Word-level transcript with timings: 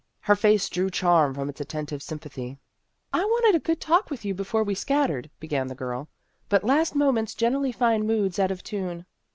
Her 0.21 0.35
face 0.35 0.67
drew 0.67 0.89
charm 0.89 1.35
from 1.35 1.47
its 1.47 1.61
attentive 1.61 2.01
sympathy." 2.01 2.57
I 3.13 3.23
wanted 3.23 3.53
a 3.53 3.59
good 3.59 3.79
talk 3.79 4.09
with 4.09 4.25
you 4.25 4.33
before 4.33 4.63
we 4.63 4.73
scattered," 4.73 5.29
began 5.39 5.67
the 5.67 5.75
girl," 5.75 6.09
but 6.49 6.63
last 6.63 6.95
mo 6.95 7.11
ments 7.11 7.35
generally 7.35 7.71
find 7.71 8.07
moods 8.07 8.39
out 8.39 8.49
of 8.49 8.63
tune." 8.63 9.05